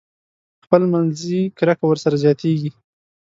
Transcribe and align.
خپل 0.65 0.81
منځي 0.93 1.41
کرکه 1.57 1.85
ورسره 1.87 2.15
زياتېږي. 2.23 2.69